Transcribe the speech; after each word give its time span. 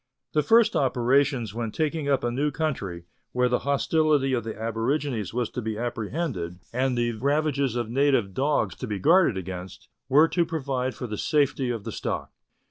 The 0.33 0.41
first 0.41 0.75
operations 0.75 1.53
when 1.53 1.69
taking 1.71 2.09
up 2.09 2.23
a 2.23 2.31
new 2.31 2.49
country, 2.49 3.03
where 3.33 3.47
the 3.47 3.59
hostility 3.69 4.33
of 4.33 4.43
the 4.43 4.59
aborigines 4.59 5.31
Avas 5.31 5.53
to 5.53 5.61
be 5.61 5.77
apprehended, 5.77 6.57
and 6.73 6.97
the 6.97 7.13
Letters 7.13 7.19
from 7.19 7.43
Victorian 7.43 7.43
Pioneers. 7.43 7.73
233 7.73 7.75
ravages 7.75 7.75
of 7.75 7.89
native 8.25 8.33
dogs 8.33 8.75
to 8.77 8.87
be 8.87 8.97
guarded 8.97 9.37
against, 9.37 9.89
were 10.09 10.27
to 10.27 10.43
provide 10.43 10.95
for 10.95 11.05
the 11.05 11.19
safety 11.19 11.69
of 11.69 11.83
the 11.83 11.91
stock. 11.91 12.31